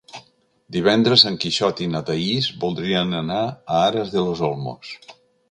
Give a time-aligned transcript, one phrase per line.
[0.77, 4.93] Divendres en Quixot i na Thaís voldrien anar a Aras de los Olmos.